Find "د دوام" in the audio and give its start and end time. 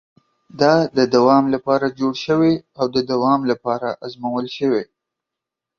0.97-1.43, 2.95-3.41